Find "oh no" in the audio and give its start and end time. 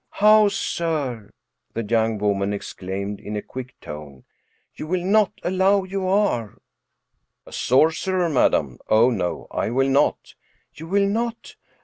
8.89-9.45